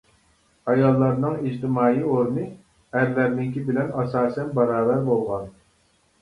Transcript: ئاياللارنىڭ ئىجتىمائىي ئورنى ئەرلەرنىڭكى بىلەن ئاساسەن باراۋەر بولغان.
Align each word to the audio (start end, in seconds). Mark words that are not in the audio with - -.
ئاياللارنىڭ 0.71 1.35
ئىجتىمائىي 1.49 2.01
ئورنى 2.13 2.45
ئەرلەرنىڭكى 3.01 3.65
بىلەن 3.69 3.93
ئاساسەن 4.01 4.51
باراۋەر 4.57 5.07
بولغان. 5.13 5.47